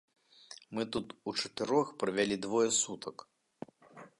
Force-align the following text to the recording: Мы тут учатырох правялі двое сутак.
Мы 0.77 0.85
тут 0.95 1.07
учатырох 1.31 1.87
правялі 2.05 2.35
двое 2.47 2.65
сутак. 2.81 3.17